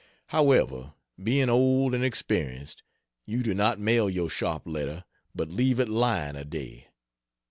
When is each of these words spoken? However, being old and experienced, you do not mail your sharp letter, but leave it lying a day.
However, 0.29 0.95
being 1.23 1.47
old 1.47 1.93
and 1.93 2.03
experienced, 2.03 2.81
you 3.27 3.43
do 3.43 3.53
not 3.53 3.79
mail 3.79 4.09
your 4.09 4.31
sharp 4.31 4.63
letter, 4.65 5.05
but 5.35 5.49
leave 5.51 5.79
it 5.79 5.89
lying 5.89 6.35
a 6.35 6.43
day. 6.43 6.87